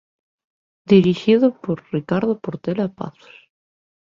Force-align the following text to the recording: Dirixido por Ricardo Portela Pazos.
Dirixido 0.91 1.47
por 1.63 1.77
Ricardo 1.93 2.33
Portela 2.43 2.87
Pazos. 2.97 3.35